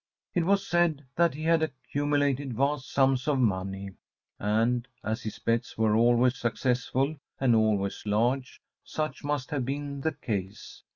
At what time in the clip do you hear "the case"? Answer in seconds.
10.01-10.81